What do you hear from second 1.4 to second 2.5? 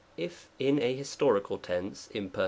cal tense (Imperf.